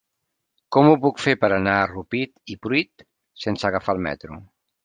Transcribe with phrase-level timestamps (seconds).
[0.75, 3.07] Com ho puc fer per anar a Rupit i Pruit
[3.47, 4.43] sense agafar el metro?